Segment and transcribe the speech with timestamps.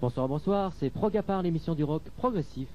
[0.00, 2.68] Bonsoir, bonsoir, c'est Prog à part, l'émission du rock progressif.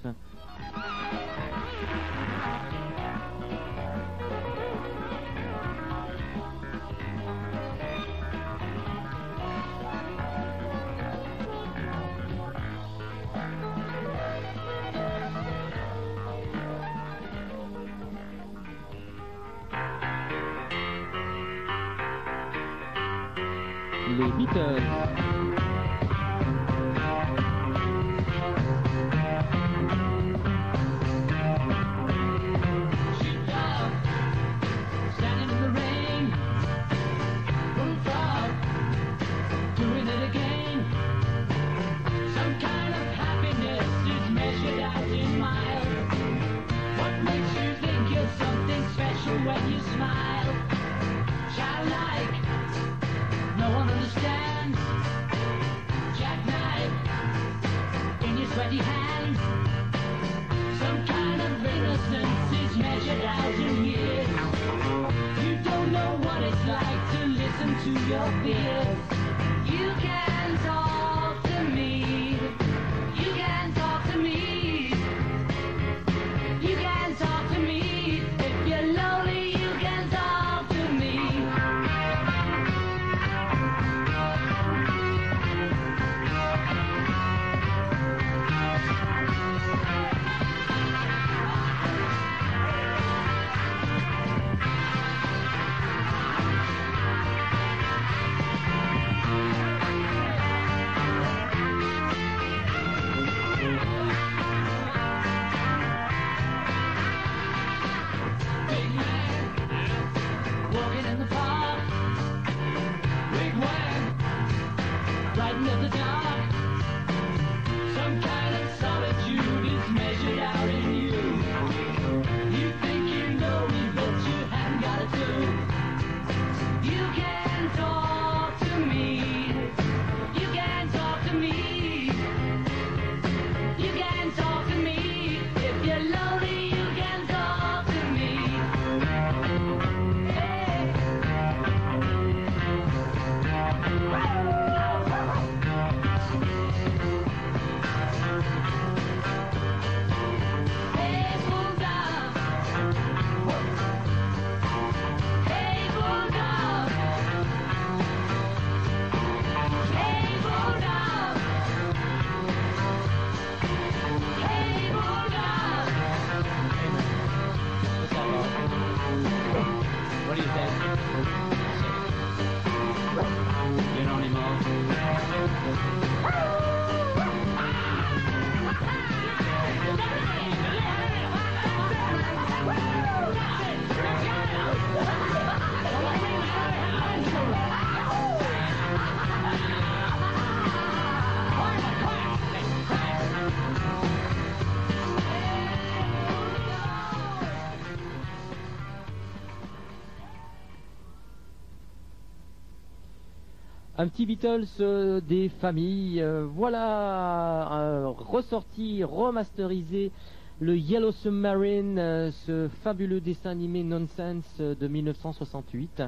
[204.04, 206.20] Un petit Beatles euh, des familles.
[206.20, 210.12] euh, voilà, euh, ressorti, remasterisé
[210.60, 216.02] le Yellow Submarine, ce fabuleux dessin animé nonsense de 1968.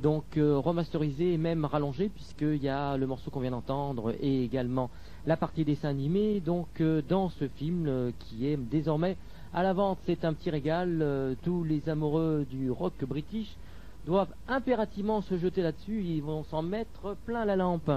[0.00, 4.88] Donc remasterisé et même rallongé puisqu'il y a le morceau qu'on vient d'entendre et également
[5.26, 6.40] la partie dessin animé.
[6.40, 9.18] Donc dans ce film qui est désormais
[9.52, 11.36] à la vente, c'est un petit régal.
[11.42, 13.54] tous les amoureux du rock british
[14.06, 17.90] doivent impérativement se jeter là-dessus, ils vont s'en mettre plein la lampe.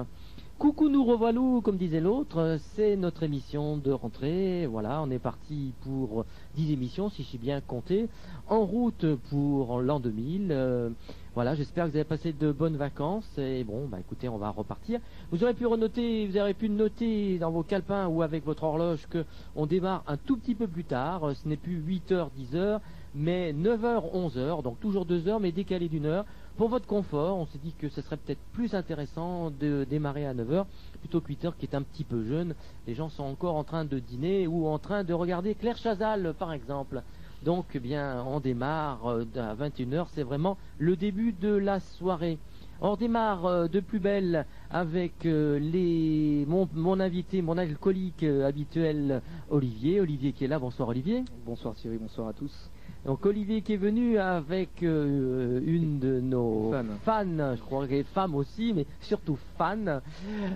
[0.57, 4.65] Coucou, nous revoilà, comme disait l'autre, c'est notre émission de rentrée.
[4.67, 8.07] Voilà, on est parti pour 10 émissions, si j'ai bien compté,
[8.47, 10.47] en route pour l'an 2000.
[10.51, 10.89] Euh,
[11.33, 13.29] voilà, j'espère que vous avez passé de bonnes vacances.
[13.37, 15.01] Et bon, bah écoutez, on va repartir.
[15.29, 19.05] Vous aurez pu renoter, vous aurez pu noter dans vos calepins ou avec votre horloge
[19.09, 19.25] que
[19.57, 21.33] on démarre un tout petit peu plus tard.
[21.35, 22.79] Ce n'est plus 8h, 10h,
[23.15, 26.25] mais 9h, 11h, donc toujours 2 heures, mais décalé d'une heure.
[26.57, 30.33] Pour votre confort, on s'est dit que ce serait peut-être plus intéressant de démarrer à
[30.33, 30.65] 9h
[30.99, 32.55] plutôt que 8h qui est un petit peu jeune.
[32.87, 36.33] Les gens sont encore en train de dîner ou en train de regarder Claire Chazal
[36.37, 37.01] par exemple.
[37.43, 42.37] Donc eh bien on démarre euh, à 21h, c'est vraiment le début de la soirée.
[42.81, 49.21] On démarre euh, de plus belle avec euh, les mon, mon invité, mon alcoolique habituel
[49.49, 50.01] Olivier.
[50.01, 51.23] Olivier qui est là, bonsoir Olivier.
[51.45, 52.69] Bonsoir Thierry, bonsoir à tous.
[53.05, 56.87] Donc Olivier qui est venu avec euh, une de nos Fan.
[57.03, 60.01] fans, je crois qu'elle est femme aussi, mais surtout fan,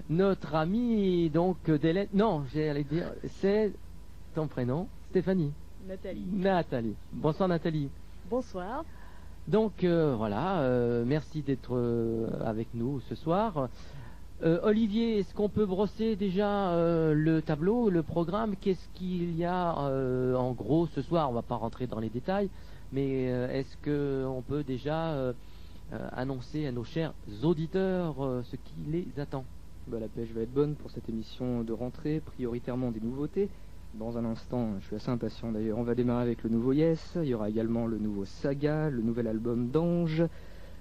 [0.10, 2.08] notre amie donc d'Hélène.
[2.14, 3.72] Non, j'allais dire, c'est
[4.34, 5.52] ton prénom, Stéphanie.
[5.88, 6.26] Nathalie.
[6.32, 6.96] Nathalie.
[7.14, 7.90] Bonsoir Nathalie.
[8.30, 8.84] Bonsoir.
[9.48, 13.70] Donc euh, voilà, euh, merci d'être euh, avec nous ce soir.
[14.42, 18.56] Euh, Olivier, est-ce qu'on peut brosser déjà euh, le tableau, le programme?
[18.56, 21.30] Qu'est-ce qu'il y a euh, en gros ce soir?
[21.30, 22.50] On va pas rentrer dans les détails,
[22.94, 25.34] mais est-ce que on peut déjà
[25.92, 27.14] annoncer à nos chers
[27.44, 28.16] auditeurs
[28.46, 29.44] ce qui les attend?
[29.88, 33.50] Bah, la pêche va être bonne pour cette émission de rentrée, prioritairement des nouveautés.
[33.96, 37.18] Dans un instant, je suis assez impatient d'ailleurs, on va démarrer avec le nouveau Yes,
[37.22, 40.24] il y aura également le nouveau Saga, le nouvel album d'Ange,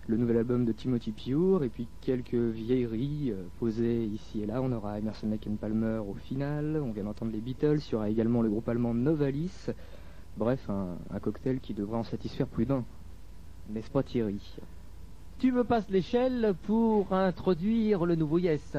[0.08, 4.62] le nouvel album de Timothy Pure, et puis quelques vieilleries euh, posées ici et là.
[4.62, 7.94] On aura Emerson Lake and Palmer au final, on vient d'entendre les Beatles, il y
[7.94, 9.66] aura également le groupe allemand Novalis.
[10.38, 12.84] Bref, un, un cocktail qui devrait en satisfaire plus d'un.
[13.68, 14.40] N'est-ce pas Thierry?
[15.38, 18.76] Tu me passes l'échelle pour introduire le nouveau Yes.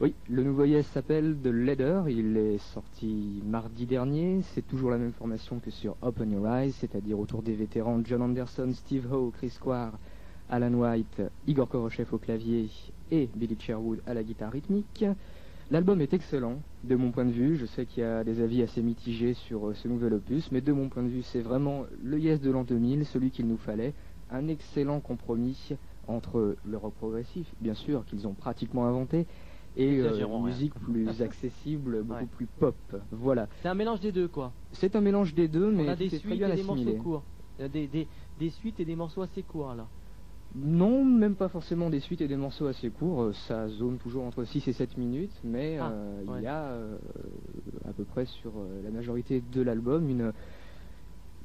[0.00, 4.98] Oui, le nouveau Yes s'appelle The Leader, il est sorti mardi dernier, c'est toujours la
[4.98, 9.32] même formation que sur Open Your Eyes, c'est-à-dire autour des vétérans John Anderson, Steve Howe,
[9.32, 9.92] Chris Square,
[10.52, 12.68] Alan White, Igor Korochev au clavier
[13.10, 15.02] et Billy Sherwood à la guitare rythmique.
[15.70, 18.62] L'album est excellent, de mon point de vue, je sais qu'il y a des avis
[18.62, 21.84] assez mitigés sur euh, ce nouvel opus, mais de mon point de vue c'est vraiment
[22.02, 23.94] le Yes de l'an 2000, celui qu'il nous fallait,
[24.30, 25.56] un excellent compromis
[26.06, 29.24] entre le rock progressif, bien sûr, qu'ils ont pratiquement inventé,
[29.78, 30.40] et euh, une rien.
[30.44, 32.26] musique plus accessible, beaucoup Ouais.
[32.36, 32.74] plus pop.
[33.10, 33.48] Voilà.
[33.62, 34.52] C'est un mélange des deux quoi.
[34.72, 36.96] C'est un mélange des deux, mais c'est très bien assimilé.
[36.96, 37.22] courts.
[37.58, 38.06] Il y a Des, des,
[38.38, 39.86] des suites et des morceaux assez courts là.
[40.54, 43.22] Non, même pas forcément des suites et des morceaux assez courts.
[43.22, 46.38] euh, Ça zone toujours entre 6 et 7 minutes, mais Ah, euh, ouais.
[46.38, 46.98] il y a euh,
[47.86, 48.52] à peu près sur
[48.82, 50.32] la majorité de l'album une,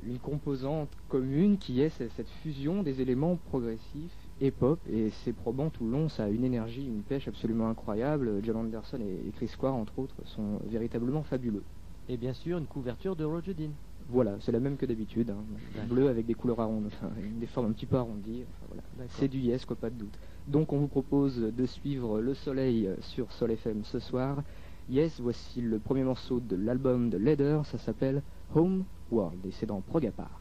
[0.04, 5.34] une composante commune qui est ce- cette fusion des éléments progressifs et pop, et c'est
[5.34, 8.42] probant tout le long, ça a une énergie, une pêche absolument incroyable.
[8.44, 11.64] John Anderson et et Chris Square, entre autres, sont véritablement fabuleux.
[12.10, 13.72] Et bien sûr une couverture de Roger Dean.
[14.10, 15.44] Voilà, c'est la même que d'habitude, hein.
[15.90, 18.44] Bleu avec des couleurs arrondies, enfin, des formes un petit peu arrondies.
[18.48, 18.84] enfin, voilà.
[18.98, 19.16] D'accord.
[19.20, 20.18] C'est du yes, quoi, pas de doute.
[20.48, 24.44] Donc on vous propose de suivre le soleil sur Sol FM ce soir.
[24.90, 28.22] Yes, voici le premier morceau de l'album de Leader, ça s'appelle
[28.56, 30.40] Home World et c'est dans Progapar.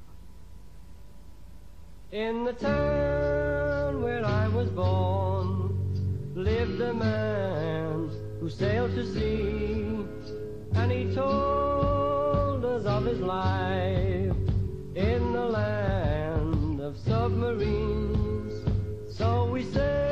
[2.13, 5.73] In the town where I was born
[6.37, 8.09] lived a man
[8.41, 9.85] who sailed to sea,
[10.75, 11.76] and he told us of
[13.07, 14.35] his life
[14.97, 18.55] in the land of submarines.
[19.17, 20.06] So we sailed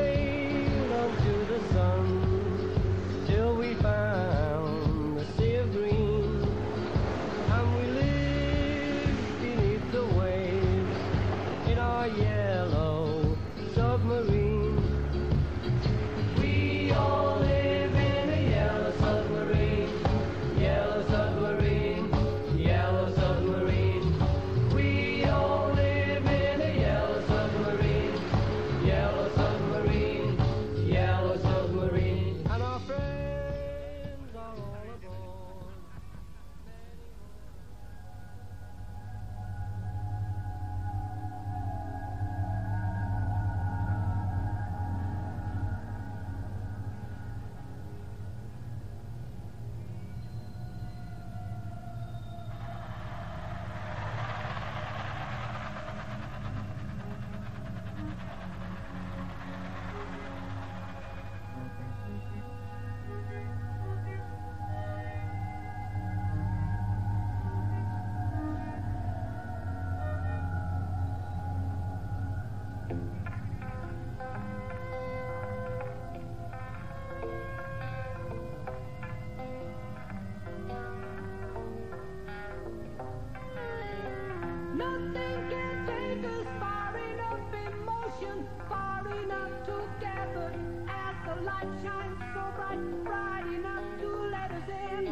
[86.24, 90.52] us far enough in motion, far enough together.
[90.88, 95.04] As the light shines so bright, bright enough to let us in.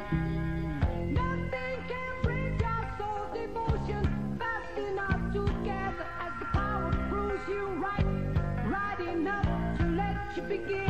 [1.15, 6.07] Nothing can break our soul devotion, fast enough together.
[6.21, 8.07] As the power proves you right,
[8.67, 10.82] right enough to let you begin.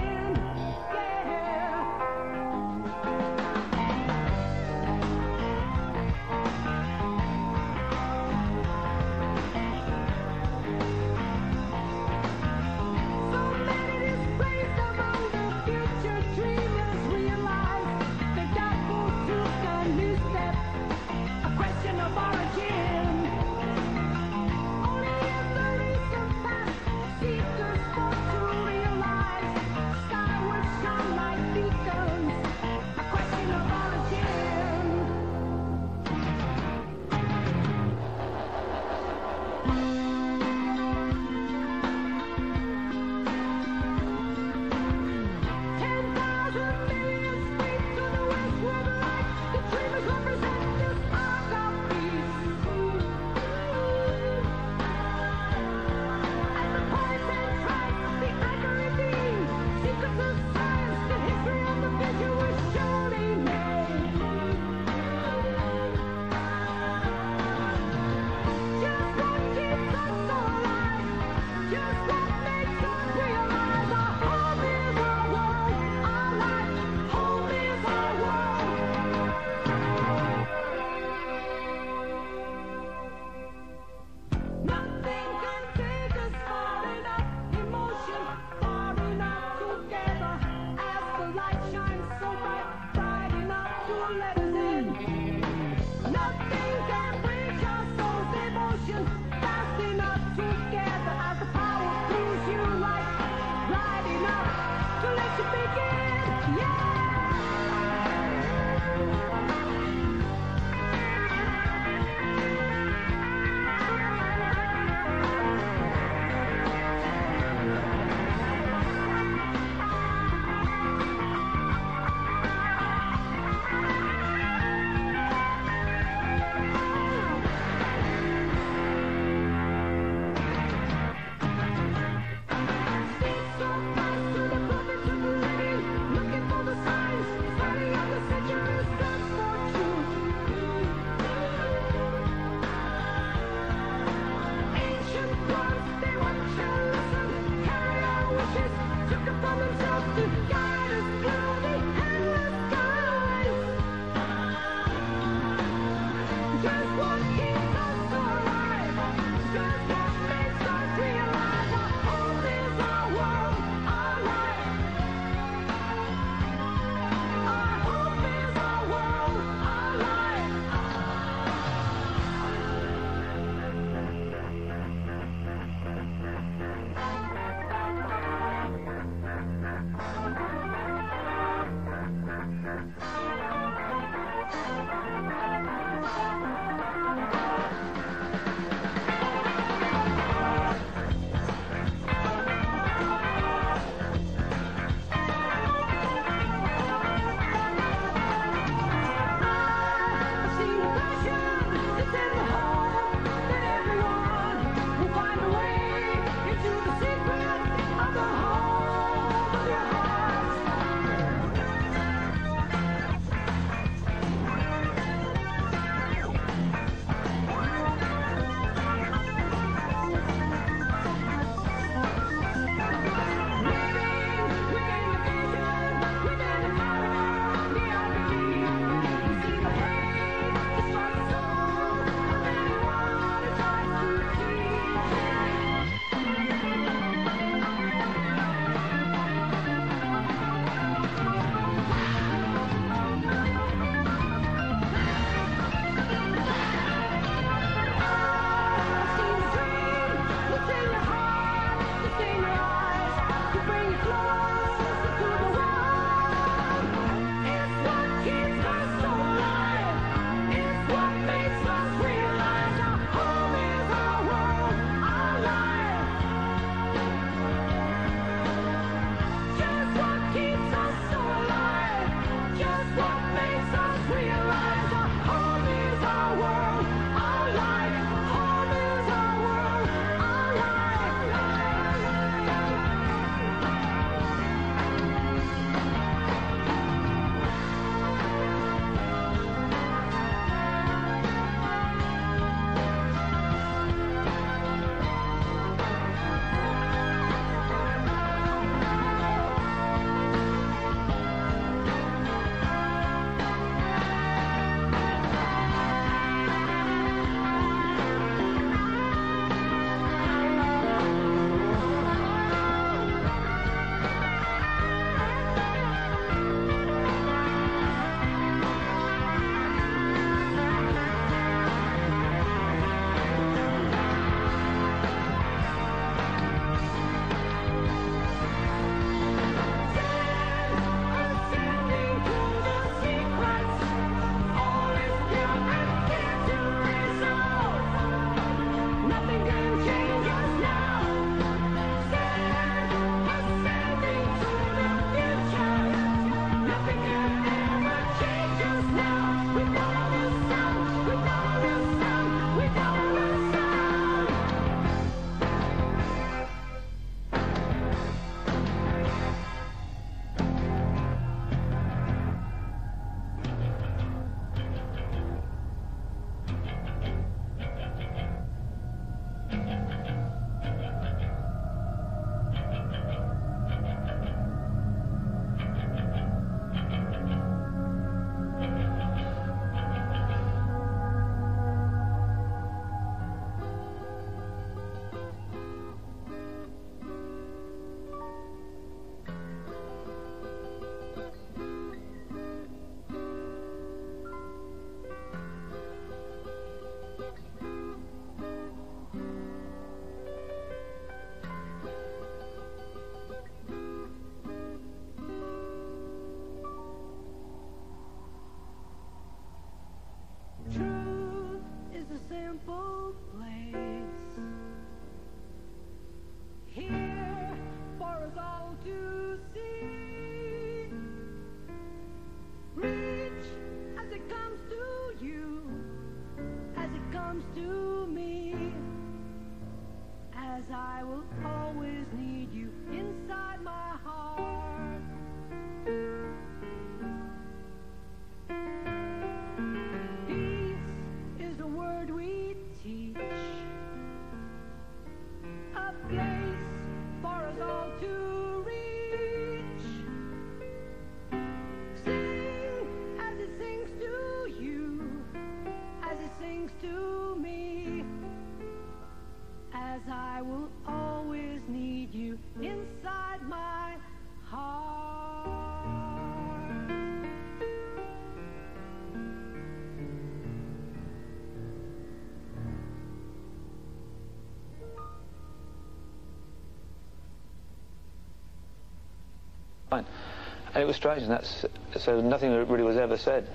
[479.92, 481.66] And it was strange, and that's
[481.98, 483.46] so nothing really was ever said.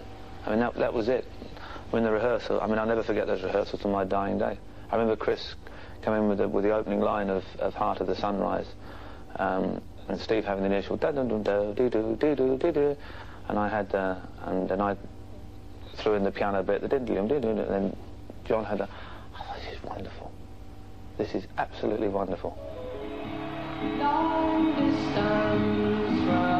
[0.45, 1.26] I mean, that, that was it.
[1.89, 4.58] When the rehearsal, I mean, I'll never forget those rehearsals to my dying day.
[4.91, 5.56] I remember Chris
[6.04, 8.67] coming with the, with the opening line of, of Heart of the Sunrise,
[9.38, 12.97] um, and Steve having the initial da dun dun da do do do do do
[13.50, 14.95] and I had uh, and then I
[15.95, 17.95] threw in the piano bit, the din din, and then
[18.45, 18.89] John had the.
[19.39, 20.32] Oh, this is wonderful.
[21.17, 22.58] This is absolutely wonderful.
[23.84, 26.57] Long distance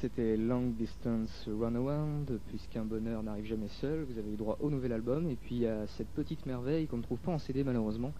[0.00, 4.04] c'était Long Distance Runaround, puisqu'un bonheur n'arrive jamais seul.
[4.04, 7.02] Vous avez eu droit au nouvel album, et puis a cette petite merveille qu'on ne
[7.02, 8.12] trouve pas en CD malheureusement.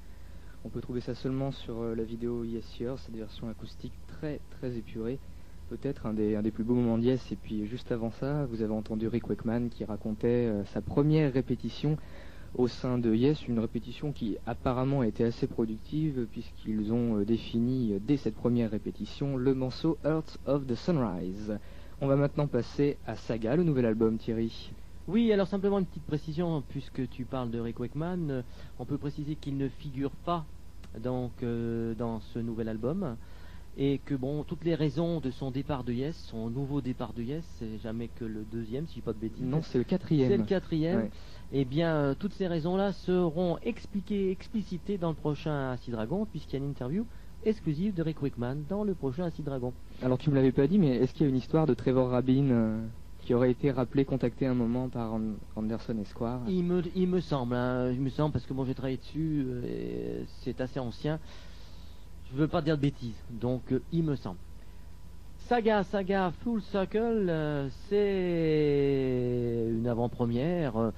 [0.65, 4.41] On peut trouver ça seulement sur euh, la vidéo Yes Year, cette version acoustique très
[4.59, 5.21] très épurée.
[5.69, 8.47] Peut-être un des, un des plus beaux moments de Yes, et puis juste avant ça,
[8.47, 11.97] vous avez entendu Rick Wakeman qui racontait euh, sa première répétition
[12.55, 17.25] au sein de Yes, une répétition qui apparemment a été assez productive puisqu'ils ont euh,
[17.25, 21.59] défini euh, dès cette première répétition le morceau Earth of the Sunrise.
[22.01, 24.73] On va maintenant passer à Saga, le nouvel album Thierry.
[25.09, 28.43] Oui, alors simplement une petite précision, puisque tu parles de Rick Wakeman, euh,
[28.79, 30.45] on peut préciser qu'il ne figure pas
[30.99, 33.17] donc euh, dans ce nouvel album
[33.77, 37.23] et que bon, toutes les raisons de son départ de Yes, son nouveau départ de
[37.23, 39.45] Yes, c'est jamais que le deuxième, si je dis pas de bêtises.
[39.45, 40.31] Non, c'est le quatrième.
[40.31, 40.97] c'est le quatrième.
[41.03, 41.11] Ouais.
[41.51, 46.53] Eh bien, euh, toutes ces raisons-là seront expliquées, explicitées dans le prochain Acid Dragon, puisqu'il
[46.55, 47.07] y a une interview
[47.45, 49.73] exclusive de Rick Wakeman dans le prochain Acid Dragon.
[50.03, 52.11] Alors tu me l'avais pas dit, mais est-ce qu'il y a une histoire de Trevor
[52.11, 52.87] Rabin euh,
[53.21, 56.41] qui aurait été rappelé, contacté un moment par An- Anderson Esquire?
[56.49, 59.47] Il me, il me semble, hein, il me semble, parce que bon, j'ai travaillé dessus,
[59.49, 61.19] euh, c'est assez ancien.
[62.31, 64.37] Je veux pas dire de bêtises, donc euh, il me semble.
[65.47, 70.93] Saga, saga Full Circle, c'est une avant-première,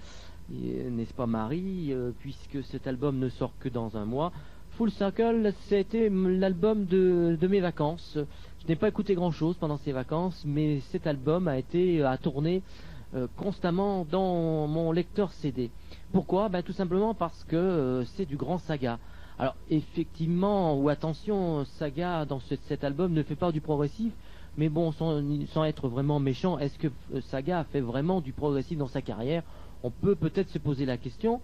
[0.51, 4.33] n'est-ce pas Marie, euh, puisque cet album ne sort que dans un mois.
[4.73, 8.19] Full Circle, c'était l'album de, mes vacances.
[8.63, 12.63] Je n'ai pas écouté grand-chose pendant ces vacances, mais cet album a été à tourner
[13.15, 15.71] euh, constamment dans mon lecteur CD.
[16.13, 16.49] Pourquoi?
[16.49, 18.99] Ben, Tout simplement parce que euh, c'est du grand saga.
[19.39, 24.13] Alors effectivement, ou attention, saga dans ce- cet album ne fait pas du progressif,
[24.57, 28.77] mais bon, sans, sans être vraiment méchant, est-ce que euh, Saga fait vraiment du progressif
[28.79, 29.43] dans sa carrière?
[29.83, 31.41] On peut peut-être se poser la question.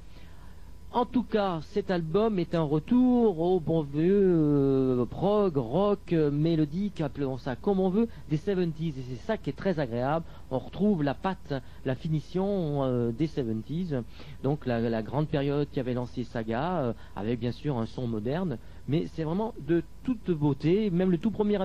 [0.93, 6.31] En tout cas, cet album est un retour au bon vieux euh, prog, rock, euh,
[6.31, 8.99] mélodique, appelons ça comme on veut, des 70s.
[8.99, 10.25] Et c'est ça qui est très agréable.
[10.51, 11.53] On retrouve la patte,
[11.85, 14.03] la finition euh, des 70s.
[14.43, 18.57] Donc la, la grande période qui avait lancé Saga, avec bien sûr un son moderne.
[18.89, 20.89] Mais c'est vraiment de toute beauté.
[20.89, 21.59] Même le tout premier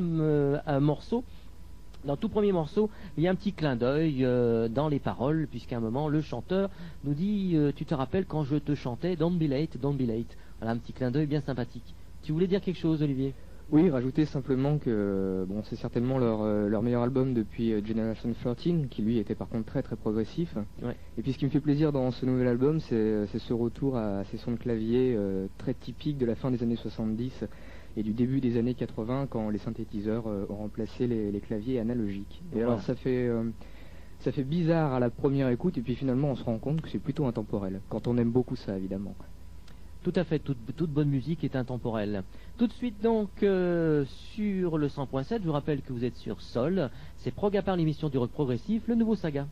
[0.82, 1.24] morceau,
[2.06, 5.00] dans le tout premier morceau, il y a un petit clin d'œil euh, dans les
[5.00, 6.70] paroles, puisqu'à un moment, le chanteur
[7.04, 10.08] nous dit euh, Tu te rappelles quand je te chantais Don't be late, don't be
[10.08, 10.38] late.
[10.60, 11.96] Voilà un petit clin d'œil bien sympathique.
[12.24, 13.34] Tu voulais dire quelque chose, Olivier?
[13.72, 18.90] Oui, rajouter simplement que bon, c'est certainement leur, euh, leur meilleur album depuis Generation 13,
[18.90, 20.54] qui lui était par contre très très progressif.
[20.82, 20.98] Ouais.
[21.18, 23.96] Et puis ce qui me fait plaisir dans ce nouvel album, c'est c'est ce retour
[23.96, 27.46] à ces sons de clavier euh, très typiques de la fin des années 70
[27.98, 31.80] et du début des années 80 quand les synthétiseurs euh, ont remplacé les, les claviers
[31.80, 32.42] analogiques.
[32.52, 32.68] Et Voilà.
[32.68, 33.50] alors ça fait euh,
[34.20, 36.90] ça fait bizarre à la première écoute et puis finalement on se rend compte que
[36.90, 39.16] c'est plutôt intemporel quand on aime beaucoup ça évidemment.
[40.04, 42.24] Tout à fait, toute, toute bonne musique est intemporelle.
[42.58, 46.42] Tout de suite donc euh, sur le 100.7, je vous rappelle que vous êtes sur
[46.42, 49.46] Sol, c'est Prog à part l'émission du rock progressif, le nouveau saga.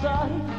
[0.00, 0.57] side